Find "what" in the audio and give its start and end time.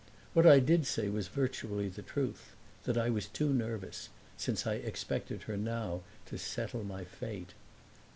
0.33-0.47